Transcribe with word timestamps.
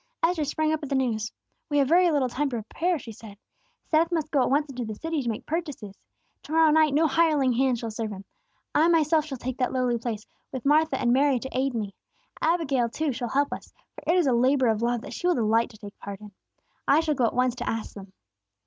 Esther 0.23 0.43
sprang 0.45 0.73
up 0.73 0.81
at 0.81 0.89
the 0.89 0.95
news. 0.95 1.31
"We 1.69 1.77
have 1.77 1.87
very 1.87 2.09
little 2.09 2.27
time 2.27 2.49
to 2.49 2.55
prepare," 2.55 2.97
she 2.97 3.11
said. 3.11 3.37
"Seth 3.85 4.11
must 4.11 4.31
go 4.31 4.41
at 4.41 4.49
once 4.49 4.67
into 4.67 4.83
the 4.83 4.95
city 4.95 5.21
to 5.21 5.29
make 5.29 5.45
purchases. 5.45 5.95
To 6.41 6.51
morrow 6.53 6.71
night, 6.71 6.95
no 6.95 7.05
hireling 7.05 7.53
hand 7.53 7.77
shall 7.77 7.91
serve 7.91 8.09
him. 8.11 8.25
I 8.73 8.87
myself 8.87 9.25
shall 9.25 9.37
take 9.37 9.59
that 9.59 9.71
lowly 9.73 9.99
place, 9.99 10.25
with 10.51 10.65
Martha 10.65 10.99
and 10.99 11.13
Mary 11.13 11.37
to 11.37 11.55
aid 11.55 11.75
me. 11.75 11.93
Abigail, 12.41 12.89
too, 12.89 13.11
shall 13.13 13.29
help 13.29 13.53
us, 13.53 13.71
for 13.93 14.03
it 14.11 14.17
is 14.17 14.25
a 14.25 14.33
labor 14.33 14.69
of 14.69 14.81
love 14.81 15.01
that 15.01 15.13
she 15.13 15.27
will 15.27 15.35
delight 15.35 15.69
to 15.69 15.77
take 15.77 15.95
part 15.99 16.19
in. 16.19 16.31
I 16.87 17.01
shall 17.01 17.13
go 17.13 17.27
at 17.27 17.35
once 17.35 17.53
to 17.57 17.69
ask 17.69 17.93
them." 17.93 18.11